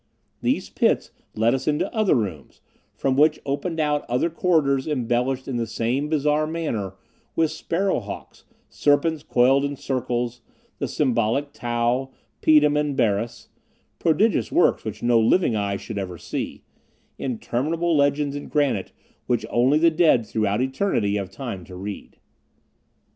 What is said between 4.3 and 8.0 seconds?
corridors embellished in the same bizarre manner with sparrow